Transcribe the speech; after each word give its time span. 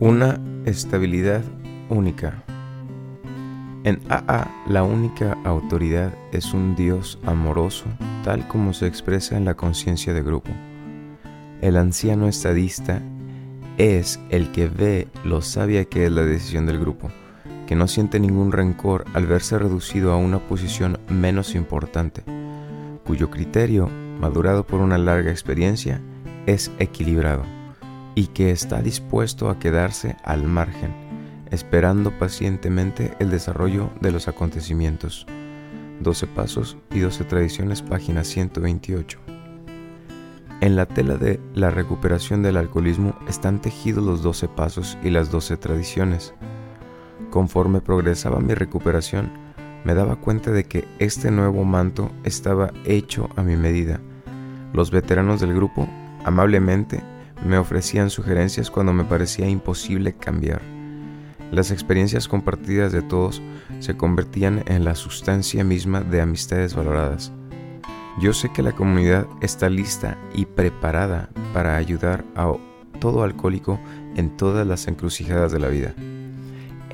Una 0.00 0.40
estabilidad 0.64 1.42
única. 1.88 2.44
En 3.82 4.00
AA 4.08 4.48
la 4.68 4.84
única 4.84 5.36
autoridad 5.42 6.14
es 6.30 6.54
un 6.54 6.76
Dios 6.76 7.18
amoroso, 7.26 7.86
tal 8.22 8.46
como 8.46 8.74
se 8.74 8.86
expresa 8.86 9.36
en 9.36 9.44
la 9.44 9.54
conciencia 9.54 10.14
de 10.14 10.22
grupo. 10.22 10.52
El 11.62 11.76
anciano 11.76 12.28
estadista 12.28 13.02
es 13.76 14.20
el 14.30 14.52
que 14.52 14.68
ve 14.68 15.08
lo 15.24 15.42
sabia 15.42 15.84
que 15.86 16.06
es 16.06 16.12
la 16.12 16.22
decisión 16.22 16.66
del 16.66 16.78
grupo, 16.78 17.10
que 17.66 17.74
no 17.74 17.88
siente 17.88 18.20
ningún 18.20 18.52
rencor 18.52 19.04
al 19.14 19.26
verse 19.26 19.58
reducido 19.58 20.12
a 20.12 20.16
una 20.16 20.38
posición 20.38 21.00
menos 21.08 21.56
importante, 21.56 22.22
cuyo 23.04 23.30
criterio, 23.30 23.90
madurado 24.20 24.64
por 24.64 24.80
una 24.80 24.96
larga 24.96 25.32
experiencia, 25.32 26.00
es 26.46 26.70
equilibrado 26.78 27.57
y 28.18 28.26
que 28.26 28.50
está 28.50 28.82
dispuesto 28.82 29.48
a 29.48 29.60
quedarse 29.60 30.16
al 30.24 30.42
margen, 30.42 30.92
esperando 31.52 32.10
pacientemente 32.18 33.14
el 33.20 33.30
desarrollo 33.30 33.90
de 34.00 34.10
los 34.10 34.26
acontecimientos. 34.26 35.24
12 36.00 36.26
Pasos 36.26 36.76
y 36.90 36.98
12 36.98 37.22
Tradiciones, 37.22 37.80
página 37.80 38.24
128. 38.24 39.20
En 40.60 40.74
la 40.74 40.86
tela 40.86 41.16
de 41.16 41.38
la 41.54 41.70
recuperación 41.70 42.42
del 42.42 42.56
alcoholismo 42.56 43.16
están 43.28 43.60
tejidos 43.60 44.04
los 44.04 44.20
12 44.24 44.48
pasos 44.48 44.98
y 45.04 45.10
las 45.10 45.30
12 45.30 45.56
tradiciones. 45.56 46.34
Conforme 47.30 47.80
progresaba 47.80 48.40
mi 48.40 48.54
recuperación, 48.54 49.30
me 49.84 49.94
daba 49.94 50.16
cuenta 50.16 50.50
de 50.50 50.64
que 50.64 50.88
este 50.98 51.30
nuevo 51.30 51.62
manto 51.62 52.10
estaba 52.24 52.72
hecho 52.84 53.28
a 53.36 53.44
mi 53.44 53.54
medida. 53.54 54.00
Los 54.72 54.90
veteranos 54.90 55.40
del 55.40 55.54
grupo, 55.54 55.88
amablemente, 56.24 57.00
me 57.44 57.58
ofrecían 57.58 58.10
sugerencias 58.10 58.70
cuando 58.70 58.92
me 58.92 59.04
parecía 59.04 59.48
imposible 59.48 60.14
cambiar. 60.14 60.60
Las 61.50 61.70
experiencias 61.70 62.28
compartidas 62.28 62.92
de 62.92 63.02
todos 63.02 63.42
se 63.78 63.96
convertían 63.96 64.64
en 64.66 64.84
la 64.84 64.94
sustancia 64.94 65.64
misma 65.64 66.02
de 66.02 66.20
amistades 66.20 66.74
valoradas. 66.74 67.32
Yo 68.20 68.32
sé 68.32 68.50
que 68.52 68.62
la 68.62 68.72
comunidad 68.72 69.26
está 69.40 69.70
lista 69.70 70.18
y 70.34 70.44
preparada 70.44 71.30
para 71.54 71.76
ayudar 71.76 72.24
a 72.34 72.52
todo 73.00 73.22
alcohólico 73.22 73.78
en 74.16 74.36
todas 74.36 74.66
las 74.66 74.88
encrucijadas 74.88 75.52
de 75.52 75.60
la 75.60 75.68
vida. 75.68 75.94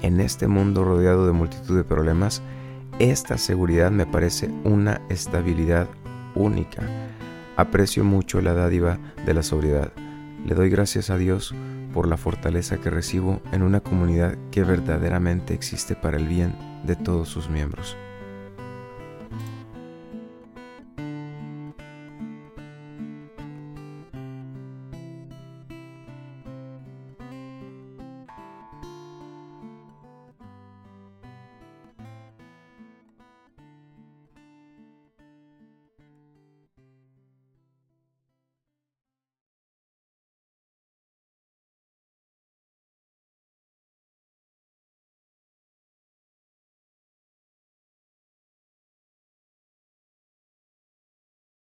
En 0.03 0.21
este 0.21 0.47
mundo 0.47 0.85
rodeado 0.85 1.27
de 1.27 1.33
multitud 1.33 1.77
de 1.77 1.85
problemas, 1.85 2.43
esta 2.99 3.39
seguridad 3.39 3.91
me 3.91 4.07
parece 4.07 4.51
una 4.65 5.01
estabilidad 5.09 5.89
única. 6.35 6.83
Aprecio 7.57 8.05
mucho 8.05 8.41
la 8.41 8.53
dádiva 8.53 8.99
de 9.25 9.35
la 9.35 9.43
sobriedad 9.43 9.93
le 10.45 10.55
doy 10.55 10.71
gracias 10.71 11.11
a 11.11 11.17
Dios 11.17 11.55
por 11.93 12.07
la 12.09 12.17
fortaleza 12.17 12.79
que 12.79 12.91
recibo 12.91 13.41
en 13.53 13.63
una 13.63 13.81
comunidad 13.81 14.37
que 14.51 14.65
verdaderamente 14.65 15.55
existe 15.55 15.95
para 15.95 16.17
el 16.17 16.29
bien 16.29 16.55
de 16.85 16.97
todos 16.97 17.29
sus 17.29 17.49
miembros. 17.49 17.97